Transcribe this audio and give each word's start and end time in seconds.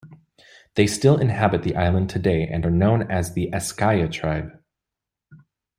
They 0.73 0.87
still 0.87 1.19
inhabit 1.19 1.61
the 1.61 1.75
island 1.75 2.09
today 2.09 2.47
and 2.47 2.65
are 2.65 2.71
known 2.71 3.11
as 3.11 3.35
the 3.35 3.51
Eskaya 3.53 4.11
tribe. 4.11 4.51